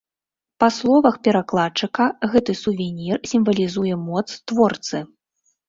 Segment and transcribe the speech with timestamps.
[0.61, 5.07] Па словах перакладчыка, гэты сувенір сімвалізуе моц творцы.